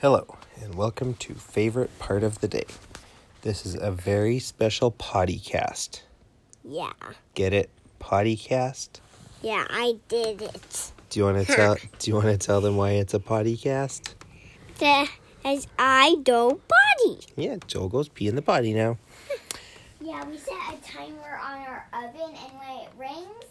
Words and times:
Hello, 0.00 0.38
and 0.62 0.74
welcome 0.76 1.12
to 1.14 1.34
Favorite 1.34 1.98
Part 1.98 2.22
of 2.22 2.40
the 2.40 2.48
Day. 2.48 2.64
This 3.42 3.66
is 3.66 3.74
a 3.74 3.90
very 3.90 4.38
special 4.38 4.90
potty 4.90 5.38
cast. 5.38 6.04
Yeah. 6.64 6.92
Get 7.34 7.52
it? 7.52 7.68
Potty 7.98 8.34
cast? 8.34 9.02
Yeah, 9.42 9.66
I 9.68 9.96
did 10.08 10.40
it. 10.40 10.92
Do 11.10 11.20
you 11.20 11.26
want 11.26 11.46
to 11.46 11.52
tell 11.54 11.76
do 11.98 12.10
you 12.10 12.14
want 12.14 12.28
to 12.28 12.38
tell 12.38 12.62
them 12.62 12.76
why 12.76 12.92
it's 12.92 13.12
a 13.12 13.18
podcast? 13.18 14.14
As 15.44 15.66
I 15.78 16.16
do 16.22 16.60
potty. 16.68 17.26
Yeah, 17.36 17.56
Joel 17.66 17.90
goes 17.90 18.08
pee 18.08 18.26
in 18.26 18.36
the 18.36 18.42
potty 18.42 18.72
now. 18.72 18.96
Yeah, 20.02 20.24
we 20.26 20.38
set 20.38 20.54
a 20.54 20.78
timer 20.82 21.38
on 21.44 21.58
our 21.58 21.86
oven, 21.92 22.34
and 22.34 22.58
when 22.58 22.78
it 22.78 22.88
rings, 22.96 23.44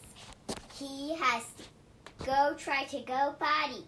he 0.73 1.15
has 1.15 1.43
to 1.59 2.25
go 2.25 2.55
try 2.57 2.85
to 2.85 2.99
go 3.01 3.35
potty. 3.39 3.83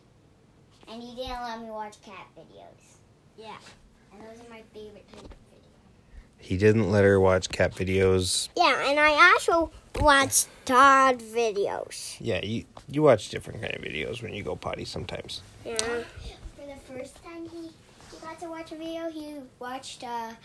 And 0.90 1.02
he 1.02 1.16
didn't 1.16 1.42
let 1.42 1.62
me 1.62 1.70
watch 1.70 2.02
cat 2.02 2.28
videos. 2.38 2.98
Yeah. 3.38 3.58
And 4.14 4.22
those 4.22 4.46
are 4.46 4.50
my 4.50 4.62
favorite 4.74 5.08
type 5.14 5.24
of 5.24 5.30
videos. 5.30 6.38
He 6.40 6.58
didn't 6.58 6.92
let 6.92 7.04
her 7.04 7.20
watch 7.20 7.50
cat 7.50 7.74
videos. 7.74 8.50
Yeah, 8.56 8.90
and 8.90 9.00
I 9.00 9.32
also 9.32 9.72
watch 10.00 10.46
Todd 10.66 11.20
videos. 11.20 12.18
Yeah, 12.20 12.44
you 12.44 12.66
you 12.90 13.04
watch 13.04 13.30
different 13.30 13.62
kind 13.62 13.76
of 13.76 13.82
videos 13.82 14.22
when 14.22 14.34
you 14.34 14.44
go 14.44 14.56
potty 14.56 14.86
sometimes. 14.86 15.42
Yeah. 15.66 15.78
For 15.78 16.66
the 16.66 16.76
first 16.88 17.24
time 17.24 17.48
he, 17.48 17.70
he 18.12 18.18
got 18.22 18.40
to 18.40 18.48
watch 18.50 18.72
a 18.72 18.76
video, 18.76 19.10
he 19.10 19.36
watched 19.60 20.04
a 20.04 20.36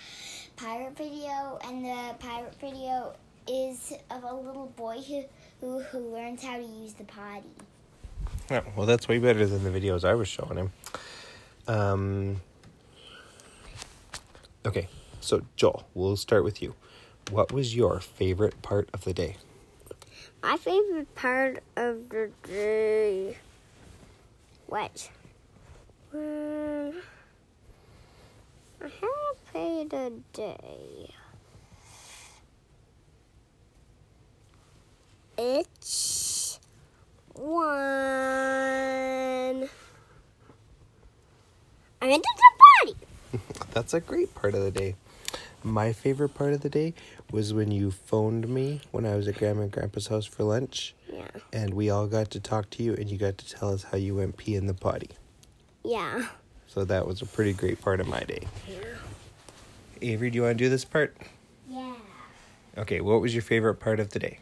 pirate 0.57 0.97
video, 0.97 1.59
and 1.65 1.85
the 1.85 2.15
pirate 2.19 2.55
video 2.61 3.15
is 3.49 3.93
of 4.11 4.25
a 4.25 4.35
little 4.35 4.67
boy 4.77 4.99
who, 5.07 5.25
who, 5.61 5.81
who 5.81 5.99
learns 6.13 6.43
how 6.43 6.57
to 6.57 6.63
use 6.63 6.95
the 6.95 7.05
potty. 7.05 7.47
Oh, 8.51 8.63
well, 8.77 8.87
that's 8.87 9.09
way 9.09 9.19
better 9.19 9.45
than 9.47 9.65
the 9.65 9.71
videos 9.71 10.05
I 10.05 10.15
was 10.15 10.29
showing 10.29 10.57
him. 10.57 10.73
Um. 11.67 12.41
Okay, 14.65 14.89
so 15.21 15.43
Joel, 15.57 15.87
we'll 15.95 16.17
start 16.17 16.45
with 16.45 16.63
you. 16.63 16.75
What 17.31 17.53
was 17.53 17.75
your 17.75 17.99
favorite 17.99 18.63
part 18.63 18.89
of 18.93 19.05
the 19.05 19.13
day? 19.13 19.37
My 20.43 20.57
favorite 20.57 21.13
part 21.17 21.63
of 21.77 22.09
the 22.09 22.31
day 22.45 23.37
was 24.69 25.09
when 26.13 26.95
I 28.81 28.89
haven't 28.89 29.45
played 29.51 29.93
a 29.93 30.13
day. 30.33 31.11
It's 35.37 36.61
one. 37.35 37.96
I 42.07 42.09
went 42.11 42.23
to 42.23 42.31
the 42.37 42.95
party. 42.95 43.45
That's 43.73 43.93
a 43.93 44.01
great 44.01 44.33
part 44.35 44.55
of 44.55 44.63
the 44.63 44.71
day. 44.71 44.95
My 45.65 45.93
favorite 45.93 46.29
part 46.35 46.53
of 46.53 46.61
the 46.61 46.69
day 46.69 46.95
was 47.33 47.53
when 47.53 47.73
you 47.73 47.91
phoned 47.91 48.49
me 48.49 48.81
when 48.93 49.05
I 49.05 49.17
was 49.17 49.27
at 49.27 49.39
Grandma 49.39 49.63
and 49.63 49.73
Grandpa's 49.73 50.07
house 50.07 50.25
for 50.25 50.45
lunch, 50.45 50.95
Yeah. 51.13 51.27
and 51.53 51.75
we 51.75 51.91
all 51.91 52.07
got 52.07 52.31
to 52.31 52.39
talk 52.41 52.71
to 52.71 52.85
you, 52.85 52.95
and 52.95 53.11
you 53.11 53.19
got 53.19 53.39
to 53.39 53.49
tell 53.51 53.73
us 53.73 53.83
how 53.83 53.97
you 53.99 54.15
went 54.15 54.37
pee 54.37 54.55
in 54.55 54.67
the 54.67 54.75
potty. 54.75 55.11
Yeah. 55.83 56.29
So 56.69 56.85
that 56.85 57.09
was 57.09 57.23
a 57.23 57.27
pretty 57.27 57.53
great 57.53 57.81
part 57.81 57.99
of 57.99 58.07
my 58.07 58.21
day. 58.21 58.47
Avery, 60.01 60.31
do 60.31 60.37
you 60.37 60.43
want 60.43 60.59
to 60.59 60.65
do 60.65 60.71
this 60.71 60.85
part? 60.85 61.17
Yeah. 61.69 61.95
Okay, 62.79 63.01
what 63.01 63.21
was 63.21 63.35
your 63.35 63.43
favorite 63.43 63.77
part 63.81 63.99
of 63.99 64.11
the 64.11 64.21
day? 64.21 64.39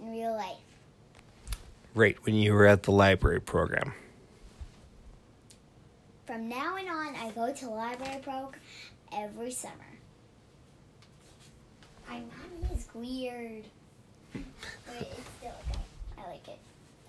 In 0.00 0.10
real 0.10 0.32
life. 0.32 0.56
Right, 1.94 2.16
when 2.24 2.34
you 2.34 2.52
were 2.52 2.66
at 2.66 2.84
the 2.84 2.92
library 2.92 3.40
program. 3.40 3.92
From 6.26 6.48
now 6.48 6.76
and 6.76 6.88
on, 6.88 7.16
I 7.16 7.30
go 7.30 7.52
to 7.52 7.70
library 7.70 8.20
program 8.22 8.60
every 9.12 9.50
summer. 9.50 9.74
My 12.08 12.16
mommy 12.16 12.74
is 12.74 12.88
weird, 12.94 13.64
but 14.32 14.42
it's 15.00 15.30
still 15.38 15.52
okay. 15.70 15.80
I 16.18 16.30
like 16.30 16.46
it. 16.48 16.58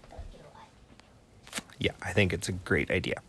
I 0.09 0.15
like 0.15 0.33
it 0.33 0.41
a 0.41 0.57
lot. 0.57 1.61
Yeah, 1.77 1.91
I 2.01 2.13
think 2.13 2.33
it's 2.33 2.49
a 2.49 2.53
great 2.53 2.89
idea. 2.89 3.21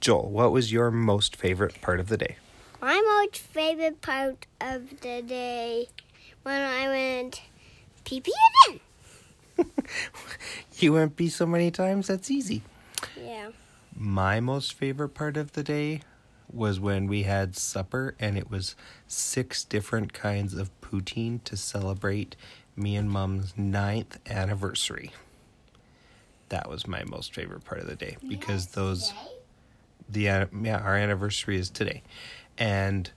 Joel, 0.00 0.28
what 0.28 0.52
was 0.52 0.72
your 0.72 0.90
most 0.90 1.36
favorite 1.36 1.80
part 1.80 2.00
of 2.00 2.08
the 2.08 2.16
day? 2.16 2.36
My 2.80 3.00
most 3.00 3.38
favorite 3.38 4.00
part 4.00 4.46
of 4.60 5.00
the 5.00 5.22
day 5.22 5.88
when 6.42 6.60
I 6.60 6.88
went 6.88 7.42
pee 8.04 8.20
pee. 8.20 8.32
You 10.78 10.92
went 10.92 11.16
pee 11.16 11.28
so 11.28 11.44
many 11.44 11.70
times, 11.72 12.06
that's 12.06 12.30
easy. 12.30 12.62
Yeah. 13.20 13.50
My 13.96 14.38
most 14.38 14.74
favorite 14.74 15.08
part 15.10 15.36
of 15.36 15.52
the 15.52 15.64
day 15.64 16.02
was 16.52 16.78
when 16.78 17.08
we 17.08 17.24
had 17.24 17.56
supper 17.56 18.14
and 18.20 18.38
it 18.38 18.48
was 18.48 18.76
six 19.08 19.64
different 19.64 20.12
kinds 20.12 20.54
of 20.54 20.70
poutine 20.80 21.42
to 21.44 21.56
celebrate 21.56 22.36
me 22.76 22.94
and 22.94 23.10
mom's 23.10 23.54
ninth 23.58 24.18
anniversary. 24.30 25.10
That 26.48 26.70
was 26.70 26.86
my 26.86 27.02
most 27.04 27.34
favorite 27.34 27.64
part 27.64 27.80
of 27.80 27.88
the 27.88 27.96
day 27.96 28.16
because 28.28 28.66
Yes, 28.66 28.74
those 28.74 29.08
today? 29.08 29.20
the 30.10 30.48
yeah 30.62 30.78
our 30.78 30.94
anniversary 30.96 31.58
is 31.58 31.68
today 31.68 32.02
and 32.56 33.10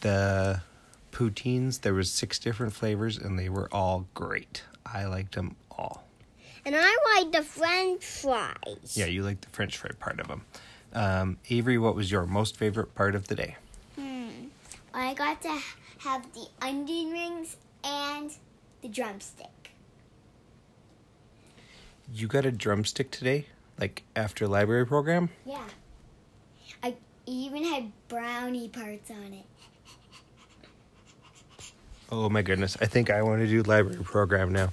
the 0.00 0.60
poutines 1.12 1.80
there 1.82 1.94
was 1.94 2.10
six 2.10 2.38
different 2.38 2.72
flavors 2.72 3.16
and 3.16 3.38
they 3.38 3.48
were 3.48 3.68
all 3.72 4.06
great 4.12 4.64
i 4.92 5.04
liked 5.06 5.34
them 5.34 5.56
all 5.70 6.04
And 6.64 6.74
I 6.76 6.96
like 7.16 7.32
the 7.32 7.42
french 7.42 8.04
fries. 8.04 8.94
yeah 8.96 9.06
you 9.06 9.22
liked 9.22 9.42
the 9.42 9.50
french 9.50 9.76
fry 9.78 9.90
part 9.98 10.20
of 10.20 10.28
them 10.28 10.42
um, 10.94 11.38
avery 11.50 11.78
what 11.78 11.94
was 11.94 12.10
your 12.10 12.26
most 12.26 12.56
favorite 12.56 12.94
part 12.94 13.14
of 13.14 13.28
the 13.28 13.34
day 13.34 13.56
Hmm. 13.96 14.28
I 14.94 15.14
got 15.14 15.40
to 15.42 15.58
have 15.98 16.32
the 16.34 16.46
onion 16.60 17.10
rings 17.10 17.56
and 17.84 18.30
the 18.82 18.88
drumstick. 18.88 19.70
you 22.12 22.26
got 22.26 22.44
a 22.44 22.52
drumstick 22.52 23.10
today 23.10 23.46
like 23.78 24.02
after 24.14 24.46
library 24.46 24.86
program 24.86 25.30
Yeah. 25.46 25.64
I 26.82 26.94
even 27.26 27.64
had 27.64 27.92
brownie 28.08 28.68
parts 28.68 29.10
on 29.10 29.32
it. 29.32 29.46
Oh 32.12 32.28
my 32.28 32.42
goodness. 32.42 32.76
I 32.80 32.86
think 32.86 33.10
i 33.10 33.22
want 33.22 33.40
to 33.40 33.48
do 33.48 33.62
library 33.62 34.04
program 34.04 34.52
now. 34.52 34.68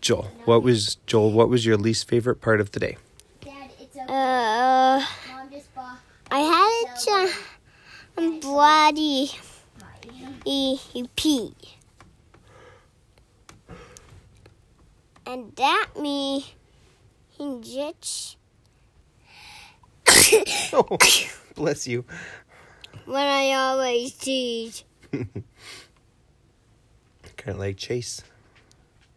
Joel 0.00 0.30
what 0.44 0.62
was 0.62 0.96
joel 1.06 1.32
what 1.32 1.48
was 1.48 1.64
your 1.66 1.76
least 1.76 2.06
favorite 2.08 2.40
part 2.40 2.60
of 2.60 2.72
the 2.72 2.80
day? 2.80 2.96
Dad, 3.40 3.70
it's 3.80 3.96
okay. 3.96 4.06
Uh, 4.06 5.04
Mom 5.28 5.50
just 5.50 5.74
bought 5.74 5.98
I 6.30 6.40
had 6.40 7.28
it 7.28 7.34
uh, 8.18 8.40
bloody 8.40 9.30
e, 10.44 10.78
e 10.94 11.04
pee. 11.16 11.54
And 15.24 15.56
that 15.56 15.88
me 15.98 16.54
he 17.30 17.60
just 17.62 18.36
oh 20.74 20.98
bless 21.54 21.86
you. 21.86 22.04
When 23.06 23.26
I 23.26 23.52
always 23.54 24.12
tease. 24.12 24.84
kind 27.44 27.56
of 27.56 27.58
like 27.58 27.76
chase 27.76 28.22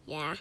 Yeah. 0.07 0.35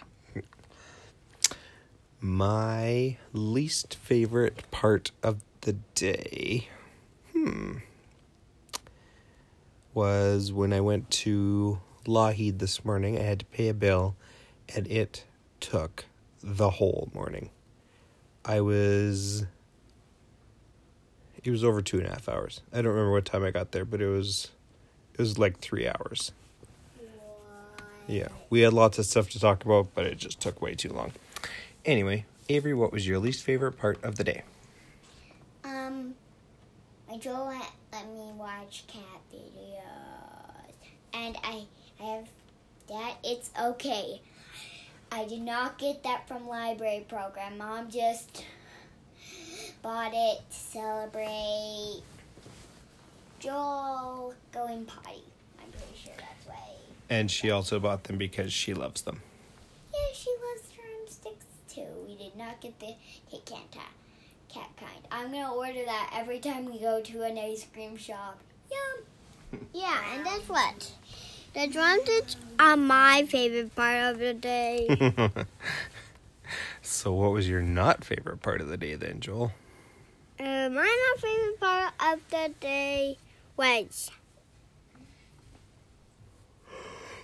My 2.19 3.17
least 3.33 3.95
favorite 3.95 4.63
part 4.71 5.11
of 5.21 5.41
the 5.61 5.73
day, 5.93 6.69
hmm, 7.31 7.77
was 9.93 10.51
when 10.51 10.73
I 10.73 10.81
went 10.81 11.11
to 11.11 11.79
Lougheed 12.07 12.57
this 12.57 12.83
morning. 12.83 13.19
I 13.19 13.21
had 13.21 13.39
to 13.39 13.45
pay 13.45 13.67
a 13.67 13.75
bill, 13.75 14.15
and 14.73 14.87
it 14.87 15.25
took 15.59 16.05
the 16.41 16.71
whole 16.71 17.09
morning. 17.13 17.51
I 18.43 18.61
was. 18.61 19.45
It 21.43 21.51
was 21.51 21.63
over 21.63 21.83
two 21.83 21.99
and 21.99 22.07
a 22.07 22.09
half 22.09 22.27
hours. 22.27 22.61
I 22.73 22.77
don't 22.77 22.91
remember 22.93 23.11
what 23.11 23.25
time 23.25 23.43
I 23.43 23.51
got 23.51 23.71
there, 23.71 23.85
but 23.85 24.01
it 24.01 24.07
was, 24.07 24.49
it 25.13 25.19
was 25.19 25.37
like 25.37 25.59
three 25.59 25.87
hours. 25.87 26.31
Yeah, 28.07 28.27
we 28.49 28.61
had 28.61 28.73
lots 28.73 28.99
of 28.99 29.05
stuff 29.05 29.29
to 29.31 29.39
talk 29.39 29.65
about, 29.65 29.87
but 29.95 30.05
it 30.05 30.17
just 30.17 30.39
took 30.39 30.61
way 30.61 30.75
too 30.75 30.89
long. 30.89 31.11
Anyway, 31.85 32.25
Avery, 32.49 32.73
what 32.73 32.91
was 32.91 33.07
your 33.07 33.19
least 33.19 33.43
favorite 33.43 33.73
part 33.73 34.03
of 34.03 34.15
the 34.15 34.23
day? 34.23 34.43
Um, 35.63 36.13
my 37.09 37.17
Joel 37.17 37.47
let, 37.47 37.71
let 37.91 38.07
me 38.07 38.31
watch 38.35 38.83
cat 38.87 39.01
videos, 39.33 40.73
and 41.13 41.35
I, 41.43 41.65
I 41.99 42.03
have 42.03 42.27
that. 42.89 43.15
It's 43.23 43.49
okay. 43.59 44.21
I 45.11 45.25
did 45.25 45.41
not 45.41 45.77
get 45.77 46.03
that 46.03 46.27
from 46.27 46.47
library 46.47 47.05
program. 47.07 47.57
Mom 47.57 47.89
just 47.89 48.43
bought 49.81 50.11
it 50.13 50.41
to 50.49 50.55
celebrate 50.55 52.01
Joel 53.39 54.33
going 54.51 54.85
potty. 54.85 55.23
I'm 55.59 55.71
pretty 55.71 55.95
sure 56.03 56.13
that's 56.17 56.23
why 56.23 56.34
And 57.09 57.29
she 57.29 57.51
also 57.51 57.79
bought 57.79 58.05
them 58.05 58.17
because 58.17 58.51
she 58.51 58.73
loves 58.73 59.01
them. 59.03 59.21
Yeah, 59.93 60.13
she 60.13 60.31
loves 60.31 60.69
drumsticks 60.73 61.45
too. 61.69 61.87
We 62.07 62.15
did 62.15 62.35
not 62.35 62.61
get 62.61 62.79
the 62.79 62.95
Kit 63.29 63.45
Kat 63.45 63.87
cat 64.55 64.69
kind. 64.77 65.05
I'm 65.11 65.31
gonna 65.31 65.53
order 65.53 65.83
that 65.85 66.11
every 66.15 66.39
time 66.39 66.65
we 66.65 66.79
go 66.79 67.01
to 67.01 67.23
an 67.23 67.37
ice 67.37 67.65
cream 67.71 67.97
shop. 67.97 68.39
Yum. 68.71 69.59
Yeah, 69.73 70.01
and 70.13 70.25
guess 70.25 70.49
what? 70.49 70.91
The 71.53 71.67
drumsticks 71.67 72.35
are 72.59 72.75
my 72.75 73.25
favorite 73.29 73.73
part 73.75 74.13
of 74.13 74.19
the 74.19 74.33
day. 74.33 74.87
so, 76.81 77.13
what 77.13 77.31
was 77.31 77.47
your 77.47 77.61
not 77.61 78.03
favorite 78.03 78.41
part 78.41 78.59
of 78.59 78.67
the 78.67 78.75
day 78.75 78.95
then, 78.95 79.21
Joel? 79.21 79.53
Uh, 80.37 80.69
my 80.69 81.13
not 81.13 81.21
favorite 81.21 81.59
part 81.59 81.93
of 82.13 82.19
the 82.29 82.53
day 82.59 83.17
was 83.55 84.11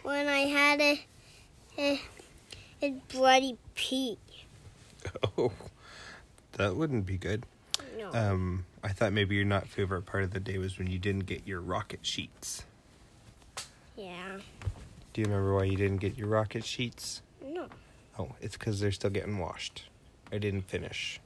when 0.03 0.27
I 0.27 0.39
had 0.39 0.81
a, 0.81 1.06
a, 1.77 2.01
a 2.81 2.89
bloody 3.12 3.57
pee. 3.75 4.18
Oh, 5.38 5.51
that 6.53 6.75
wouldn't 6.75 7.07
be 7.07 7.18
good. 7.18 7.45
No. 7.98 8.12
Um, 8.13 8.65
I 8.83 8.89
thought 8.89 9.13
maybe 9.13 9.36
your 9.36 9.45
not 9.45 9.68
favorite 9.68 10.03
part 10.06 10.24
of 10.24 10.31
the 10.31 10.39
day 10.39 10.59
was 10.59 10.77
when 10.77 10.88
you 10.92 11.00
didn't 11.00 11.25
get 11.25 11.48
your 11.48 11.59
rocket 11.59 12.01
sheets. 12.06 12.65
yeah. 13.98 14.38
Do 15.13 15.21
you 15.21 15.25
remember 15.25 15.56
why 15.56 15.63
you 15.63 15.75
didn't 15.75 15.98
get 15.98 16.18
your 16.18 16.27
rocket 16.27 16.63
sheets? 16.63 17.21
No. 17.44 17.65
Oh, 18.19 18.30
it's 18.42 18.56
because 18.57 18.80
they're 18.80 18.92
still 18.92 19.09
getting 19.09 19.39
washed. 19.39 19.86
I 20.31 20.38
didn't 20.38 20.62
finish. 20.69 21.19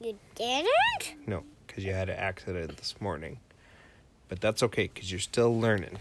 You 0.00 0.18
didn't? 0.34 1.26
No, 1.26 1.44
because 1.66 1.84
you 1.84 1.92
had 1.92 2.08
an 2.08 2.16
accident 2.18 2.76
this 2.78 2.98
morning. 3.00 3.38
But 4.28 4.40
that's 4.40 4.62
okay 4.62 4.90
because 4.92 5.10
you're 5.10 5.20
still 5.20 5.58
learning. 5.60 5.98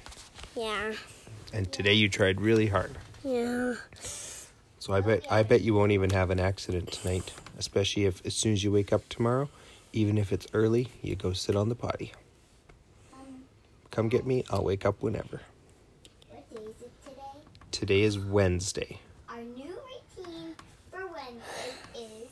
Yeah. 0.56 0.94
And 1.54 1.72
today 1.72 1.94
you 1.94 2.10
tried 2.10 2.42
really 2.42 2.68
hard. 2.68 2.92
Yeah. 3.24 3.76
So 4.80 4.92
I 4.94 5.02
bet 5.02 5.26
I 5.32 5.44
bet 5.44 5.62
you 5.62 5.74
won't 5.74 5.92
even 5.94 6.10
have 6.10 6.30
an 6.30 6.40
accident 6.40 6.92
tonight, 6.92 7.32
especially 7.58 8.06
if 8.06 8.26
as 8.26 8.36
soon 8.36 8.54
as 8.54 8.64
you 8.64 8.72
wake 8.72 8.92
up 8.92 9.08
tomorrow, 9.08 9.50
even 9.94 10.18
if 10.18 10.34
it's 10.34 10.48
early, 10.54 10.90
you 11.02 11.16
go 11.16 11.32
sit 11.32 11.56
on 11.56 11.70
the 11.70 11.76
potty. 11.76 12.12
Come 13.92 14.10
get 14.10 14.26
me. 14.26 14.44
I'll 14.50 14.64
wake 14.64 14.86
up 14.88 15.04
whenever. 15.04 15.42
what 16.32 16.50
day 16.50 16.64
is 16.64 16.82
it 16.82 16.92
today? 17.06 17.22
Today 17.70 18.02
is 18.02 18.18
Wednesday. 18.18 18.98
Our 19.30 19.42
new 19.42 19.78
routine 20.18 20.56
for 20.90 21.06
Wednesday 21.06 21.76
is 21.96 22.32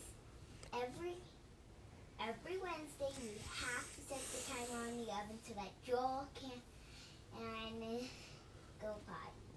every 0.74 1.14
every 2.20 2.58
Wednesday 2.58 3.14
we 3.22 3.30
have 3.64 3.86
to 3.96 4.02
set 4.10 4.20
the 4.34 4.52
timer 4.52 4.88
on 4.88 4.98
the 4.98 5.12
oven 5.12 5.38
so 5.48 5.54
that 5.54 5.70
Joel 5.86 6.28
can 6.34 6.60
and 7.40 8.02
uh, 8.02 8.04
go 8.82 8.96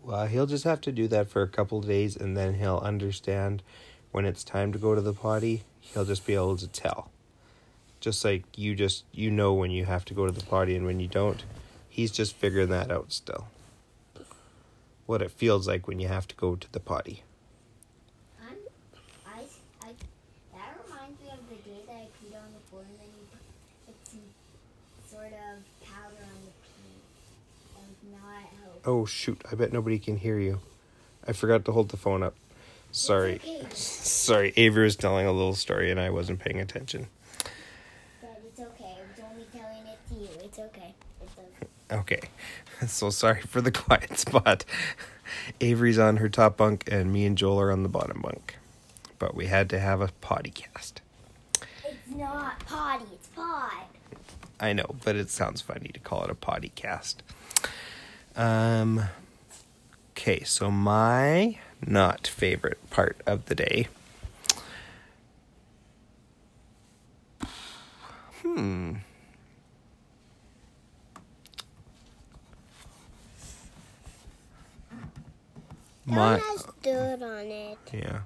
Well, 0.04 0.26
he'll 0.26 0.46
just 0.46 0.64
have 0.64 0.82
to 0.82 0.92
do 0.92 1.08
that 1.08 1.30
for 1.30 1.40
a 1.40 1.48
couple 1.48 1.78
of 1.78 1.86
days 1.86 2.14
and 2.14 2.36
then 2.36 2.54
he'll 2.54 2.76
understand 2.76 3.62
when 4.12 4.26
it's 4.26 4.44
time 4.44 4.70
to 4.72 4.78
go 4.78 4.94
to 4.94 5.00
the 5.00 5.14
potty. 5.14 5.62
He'll 5.80 6.04
just 6.04 6.26
be 6.26 6.34
able 6.34 6.58
to 6.58 6.68
tell. 6.68 7.10
Just 8.00 8.22
like 8.22 8.44
you 8.54 8.74
just 8.74 9.04
you 9.12 9.30
know 9.30 9.54
when 9.54 9.70
you 9.70 9.86
have 9.86 10.04
to 10.04 10.14
go 10.14 10.26
to 10.26 10.32
the 10.32 10.44
potty 10.44 10.76
and 10.76 10.84
when 10.84 11.00
you 11.00 11.08
don't. 11.08 11.42
He's 11.88 12.10
just 12.10 12.36
figuring 12.36 12.68
that 12.68 12.90
out 12.90 13.14
still. 13.14 13.48
What 15.06 15.22
it 15.22 15.30
feels 15.30 15.66
like 15.66 15.88
when 15.88 16.00
you 16.00 16.08
have 16.08 16.28
to 16.28 16.34
go 16.34 16.54
to 16.54 16.70
the 16.72 16.80
potty. 16.80 17.22
I'm, 18.46 18.56
I, 19.26 19.40
I, 19.82 19.92
that 20.52 20.80
reminds 20.84 21.18
me 21.22 21.28
of 21.32 21.48
the 21.48 21.56
day 21.68 21.80
that 21.86 21.94
I 21.94 22.06
peed 22.20 22.36
on 22.36 22.52
the 22.52 22.60
floor 22.68 22.82
and 22.82 22.98
then 22.98 23.08
you 23.08 23.94
some 24.04 24.20
sort 25.10 25.32
of 25.32 25.64
powder 25.88 26.20
on 26.20 26.40
the 26.44 26.52
pee. 26.60 27.00
That 27.72 27.88
was 27.88 27.88
not 27.88 27.88
helpful. 27.88 27.93
Oh 28.86 29.06
shoot, 29.06 29.40
I 29.50 29.54
bet 29.54 29.72
nobody 29.72 29.98
can 29.98 30.18
hear 30.18 30.38
you. 30.38 30.60
I 31.26 31.32
forgot 31.32 31.64
to 31.64 31.72
hold 31.72 31.88
the 31.88 31.96
phone 31.96 32.22
up. 32.22 32.34
Sorry. 32.92 33.36
okay. 33.36 33.66
Sorry, 33.74 34.52
Avery 34.56 34.84
was 34.84 34.96
telling 34.96 35.26
a 35.26 35.32
little 35.32 35.54
story 35.54 35.90
and 35.90 35.98
I 35.98 36.10
wasn't 36.10 36.38
paying 36.38 36.60
attention. 36.60 37.08
But 38.20 38.40
it's 38.46 38.60
okay. 38.60 38.96
I 38.98 39.20
was 39.20 39.30
only 39.30 39.46
telling 39.52 39.86
it 39.86 39.98
to 40.10 40.14
you. 40.14 40.28
It's 40.44 40.58
okay. 40.58 40.94
It's 41.22 41.32
okay. 41.38 41.96
Okay. 41.96 42.20
So 42.88 43.08
sorry 43.08 43.40
for 43.40 43.60
the 43.62 43.70
quiet 43.70 44.18
spot. 44.18 44.64
Avery's 45.60 45.98
on 45.98 46.16
her 46.18 46.28
top 46.28 46.56
bunk 46.58 46.84
and 46.90 47.10
me 47.12 47.24
and 47.24 47.38
Joel 47.38 47.60
are 47.60 47.70
on 47.70 47.82
the 47.82 47.88
bottom 47.88 48.20
bunk. 48.20 48.56
But 49.18 49.34
we 49.34 49.46
had 49.46 49.70
to 49.70 49.78
have 49.78 50.02
a 50.02 50.08
potty 50.20 50.50
cast. 50.50 51.00
It's 51.84 52.14
not 52.14 52.58
potty. 52.66 53.04
It's 53.12 53.28
pod. 53.28 53.84
I 54.60 54.72
know, 54.74 54.96
but 55.04 55.16
it 55.16 55.30
sounds 55.30 55.62
funny 55.62 55.88
to 55.94 56.00
call 56.00 56.24
it 56.24 56.30
a 56.30 56.34
potty 56.34 56.72
cast. 56.74 57.22
Um 58.36 59.08
Okay, 60.16 60.42
so 60.44 60.70
my 60.70 61.58
not 61.86 62.26
favorite 62.26 62.78
part 62.90 63.20
of 63.26 63.46
the 63.46 63.54
day. 63.54 63.88
Hmm. 68.42 68.94
My 76.06 76.40
on 76.40 77.46
it. 77.46 77.78
yeah. 77.92 78.20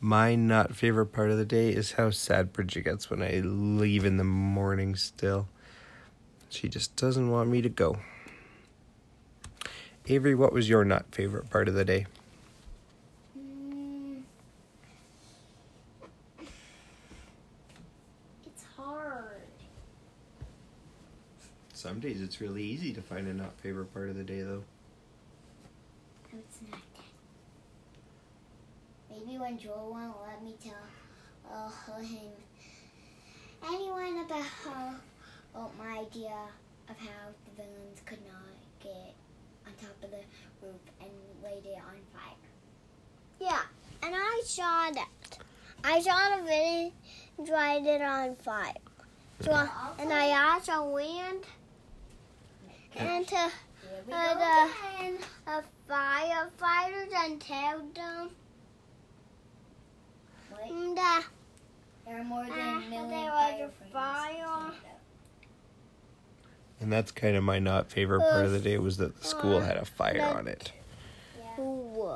My 0.00 0.34
not 0.34 0.74
favorite 0.74 1.06
part 1.06 1.30
of 1.30 1.38
the 1.38 1.44
day 1.44 1.70
is 1.70 1.92
how 1.92 2.10
sad 2.10 2.52
Bridget 2.52 2.82
gets 2.82 3.10
when 3.10 3.22
I 3.22 3.40
leave 3.44 4.04
in 4.04 4.16
the 4.16 4.24
morning 4.24 4.96
still. 4.96 5.48
She 6.48 6.68
just 6.68 6.96
doesn't 6.96 7.30
want 7.30 7.48
me 7.48 7.62
to 7.62 7.68
go. 7.68 7.98
Avery, 10.06 10.34
what 10.34 10.52
was 10.52 10.68
your 10.68 10.84
not 10.84 11.06
favorite 11.14 11.48
part 11.48 11.66
of 11.66 11.74
the 11.74 11.84
day? 11.84 12.06
Mm. 13.38 14.20
It's 18.44 18.64
hard. 18.76 19.40
Some 21.72 22.00
days 22.00 22.20
it's 22.20 22.40
really 22.40 22.62
easy 22.62 22.92
to 22.92 23.00
find 23.00 23.26
a 23.28 23.32
not 23.32 23.58
favorite 23.60 23.94
part 23.94 24.10
of 24.10 24.16
the 24.16 24.24
day 24.24 24.42
though. 24.42 24.64
No, 26.32 26.38
it's 26.38 26.58
not. 26.70 26.80
Maybe 29.08 29.38
when 29.38 29.58
Joel 29.58 29.90
won't 29.90 30.16
let 30.26 30.42
me 30.44 30.54
tell 30.62 30.74
uh, 31.50 32.00
him 32.00 32.32
anyone 33.66 34.18
about 34.26 34.42
how 34.42 34.94
well, 35.54 35.72
my 35.78 36.00
idea 36.00 36.36
of 36.90 36.96
how 36.98 37.30
the 37.46 37.62
villains 37.62 38.02
could 38.04 38.18
not 38.26 38.52
get 38.82 38.90
on 38.92 39.13
top 39.86 40.04
of 40.04 40.10
the 40.10 40.16
roof 40.66 40.80
and 41.00 41.10
laid 41.42 41.64
it 41.66 41.78
on 41.78 41.98
fire. 42.12 42.50
Yeah, 43.40 43.62
and 44.02 44.14
I 44.16 44.42
saw 44.44 44.90
that. 44.90 45.38
I 45.82 46.00
saw 46.00 46.36
the 46.36 46.42
video 46.42 46.92
dried 47.44 47.86
it 47.86 48.00
on 48.02 48.36
fire. 48.36 48.72
So, 49.40 49.52
and 49.98 50.12
I 50.12 50.54
also 50.54 50.84
went 50.90 51.44
into 52.96 53.34
Here 53.36 53.50
we 54.06 54.12
Uh, 54.12 54.34
the- 54.34 54.70
again. 55.00 55.18
the 55.46 55.64
firefighters 55.88 57.12
and 57.14 57.40
told 57.40 57.94
them 57.94 58.30
Wait, 60.52 60.94
that 60.94 61.24
there 62.06 62.20
are 62.20 62.24
more 62.24 62.44
than 62.44 62.52
Uh, 62.52 62.76
a 62.76 62.80
million 62.80 63.08
there 63.10 63.30
was 63.30 63.60
a 63.60 63.90
fire. 63.92 64.72
Canada. 66.78 66.84
And 66.84 66.92
that's 66.92 67.10
kind 67.12 67.36
of 67.36 67.44
my 67.44 67.58
not 67.58 67.90
favorite 67.90 68.20
part 68.20 68.44
of 68.44 68.52
the 68.52 68.58
day 68.60 68.78
was 68.78 68.96
that 68.98 69.18
the 69.20 69.26
school 69.26 69.60
had 69.60 69.76
a 69.76 69.84
fire 69.84 70.22
on 70.36 70.48
it. 70.48 70.72
Yeah. 71.38 71.46
who 71.56 72.12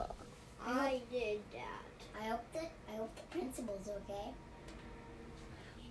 I 0.67 1.01
did 1.11 1.39
that. 1.53 2.21
I 2.21 2.29
hope 2.29 2.53
the 2.53 2.61
I 2.93 2.97
hope 2.97 3.11
the 3.17 3.39
principal's 3.39 3.89
okay. 3.89 4.31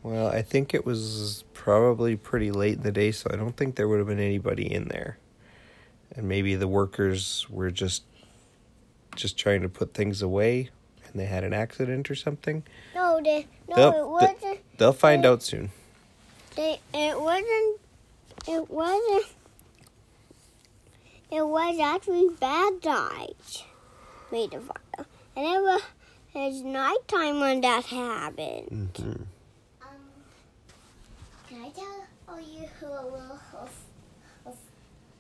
Well, 0.04 0.28
I 0.28 0.42
think 0.42 0.74
it 0.74 0.86
was 0.86 1.44
probably 1.54 2.16
pretty 2.16 2.52
late 2.52 2.78
in 2.78 2.84
the 2.84 2.92
day, 2.92 3.12
so 3.12 3.30
I 3.34 3.36
don't 3.36 3.58
think 3.58 3.76
there 3.76 3.88
would 3.88 3.98
have 3.98 4.08
been 4.08 4.20
anybody 4.20 4.72
in 4.72 4.88
there. 4.90 5.18
And 6.16 6.28
maybe 6.30 6.56
the 6.56 6.68
workers 6.68 7.48
were 7.50 7.72
just 7.72 8.04
just 9.16 9.38
trying 9.38 9.62
to 9.64 9.70
put 9.70 9.96
things 9.96 10.22
away 10.22 10.70
and 11.08 11.20
they 11.20 11.26
had 11.26 11.44
an 11.44 11.54
accident 11.54 12.12
or 12.12 12.16
something. 12.16 12.62
No, 12.94 13.20
they, 13.24 13.48
no, 13.68 13.76
They'll- 13.76 14.04
it 14.04 14.08
wasn't. 14.08 14.78
They'll 14.78 14.94
find 14.94 15.26
out 15.26 15.42
soon. 15.42 15.72
They, 16.56 16.80
it 16.94 17.20
wasn't. 17.20 17.80
It 18.48 18.70
wasn't. 18.70 19.26
It 21.30 21.46
was 21.46 21.80
actually 21.80 22.30
bad 22.40 22.82
guys 22.82 23.64
made 24.32 24.52
the 24.52 24.62
fire, 24.62 25.06
and 25.36 25.46
it 25.46 25.62
was 25.62 25.82
it's 26.34 26.62
nighttime 26.62 27.40
when 27.40 27.62
that 27.62 27.86
happened. 27.86 28.92
hmm 28.96 29.24
Um, 29.82 29.98
can 31.50 31.62
I 31.64 31.70
tell 31.70 32.06
all 32.30 32.40
you 32.40 32.68
who 32.80 32.86
a 32.88 33.04
little, 33.04 33.40
a, 34.46 34.50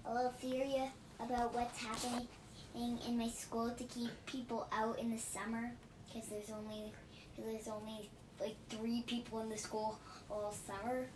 a 0.05 0.13
little 0.13 0.31
theory 0.31 0.89
about 1.19 1.53
what's 1.53 1.79
happening 1.79 2.27
in 2.75 3.17
my 3.17 3.29
school 3.29 3.71
to 3.71 3.83
keep 3.83 4.11
people 4.25 4.67
out 4.71 4.99
in 4.99 5.11
the 5.11 5.17
summer? 5.17 5.71
Because 6.07 6.29
there's 6.29 6.49
only 6.49 6.93
there's 7.37 7.67
only 7.67 8.09
like 8.39 8.55
three 8.69 9.01
people 9.07 9.39
in 9.41 9.49
the 9.49 9.57
school 9.57 9.99
all 10.31 10.55
summer. 10.65 11.07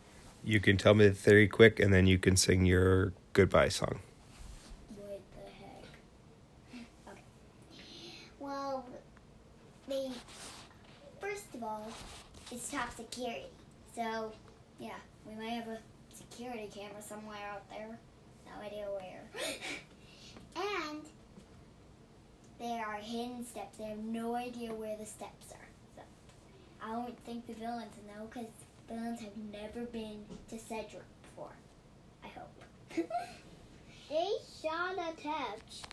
You 0.43 0.59
can 0.59 0.77
tell 0.77 0.93
me 0.93 1.07
the 1.07 1.13
theory 1.13 1.47
quick, 1.47 1.79
and 1.79 1.93
then 1.93 2.07
you 2.07 2.17
can 2.17 2.35
sing 2.35 2.65
your 2.65 3.13
goodbye 3.33 3.69
song. 3.69 3.99
What 4.95 5.21
the 5.35 6.75
heck? 6.75 7.23
Well, 8.39 8.85
they 9.87 10.09
first 11.19 11.53
of 11.53 11.63
all, 11.63 11.91
it's 12.51 12.71
top 12.71 12.95
security, 12.95 13.45
so 13.95 14.31
yeah, 14.79 14.97
we 15.27 15.35
might 15.35 15.51
have 15.51 15.67
a 15.67 15.77
security 16.13 16.69
camera 16.73 17.01
somewhere 17.01 17.37
out 17.53 17.69
there. 17.69 17.97
No 18.47 18.65
idea 18.65 18.85
where. 18.85 19.23
and 20.91 21.01
there 22.59 22.85
are 22.85 22.97
hidden 22.97 23.45
steps. 23.45 23.77
They 23.77 23.85
have 23.85 23.99
no 23.99 24.35
idea 24.35 24.73
where 24.73 24.97
the 24.97 25.05
steps 25.05 25.51
are. 25.51 25.67
So 25.95 26.01
I 26.83 26.91
don't 26.93 27.17
think 27.25 27.45
the 27.45 27.53
villains 27.53 27.93
know 28.07 28.25
because 28.25 28.49
villains 28.91 29.21
have 29.21 29.37
never 29.51 29.85
been 29.85 30.25
to 30.49 30.59
Cedric 30.59 31.03
before. 31.23 31.55
I 32.23 32.27
hope. 32.27 33.07
They 34.09 34.27
saw 34.45 34.91
the 34.91 35.21
test. 35.21 35.87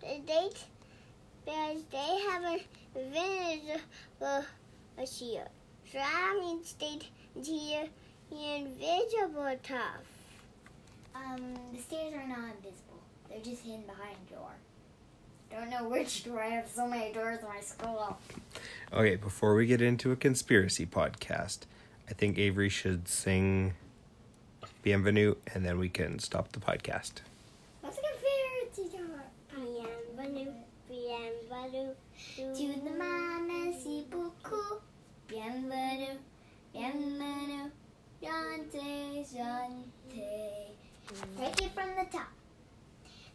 They, 0.00 0.22
they 0.24 0.48
because 1.44 1.82
they 1.90 2.20
haven't 2.30 2.62
visited 2.94 3.80
the 4.20 4.44
a 4.96 5.04
shield. 5.04 5.48
So 5.90 5.98
that 5.98 6.36
means 6.40 6.72
they 6.78 7.00
hear 7.42 7.88
the 8.30 8.54
invisible 8.54 9.56
stuff. 9.64 10.04
Um, 11.16 11.54
the 11.74 11.82
stairs 11.82 12.14
are 12.14 12.28
not 12.28 12.54
invisible. 12.58 13.02
They're 13.28 13.40
just 13.40 13.64
hidden 13.64 13.82
behind 13.82 14.18
a 14.28 14.34
door. 14.34 14.52
Don't 15.50 15.70
know 15.70 15.88
which 15.88 16.22
door. 16.22 16.40
I 16.40 16.50
have 16.50 16.68
so 16.68 16.86
many 16.86 17.12
doors 17.12 17.40
in 17.40 17.48
my 17.48 17.60
school. 17.60 18.16
Okay, 18.92 19.16
before 19.16 19.56
we 19.56 19.66
get 19.66 19.82
into 19.82 20.12
a 20.12 20.16
conspiracy 20.16 20.86
podcast, 20.86 21.66
I 22.08 22.12
think 22.12 22.38
Avery 22.38 22.68
should 22.68 23.08
sing 23.08 23.74
Bienvenue 24.82 25.34
and 25.54 25.64
then 25.64 25.78
we 25.78 25.88
can 25.88 26.18
stop 26.18 26.52
the 26.52 26.60
podcast. 26.60 27.22
A 27.82 27.86
conspiracy 27.86 28.96
door? 28.96 29.24
Bienvenue, 29.54 30.52
bienvenue 30.88 31.94
To 32.36 32.80
the 32.84 32.90
merci 32.90 34.04
beaucoup. 34.10 34.82
Bienvenue, 35.26 36.18
bienvenue, 36.74 37.70
Jante, 38.22 39.24
Jante. 39.32 40.66
Take 41.38 41.62
it 41.62 41.72
from 41.72 41.88
the 41.96 42.06
top. 42.12 42.28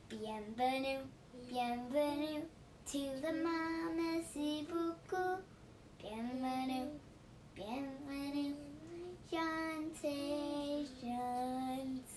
Bienvenue, 0.09 0.99
bienvenue 1.49 2.41
to 2.91 2.99
the 3.21 3.33
merci 3.33 4.67
beaucoup. 4.69 5.41
Bienvenue, 5.99 6.89
Again, 7.59 7.89
my 8.07 8.31
name, 8.31 8.55
Shantae, 9.29 10.87
Shantae. 11.03 12.08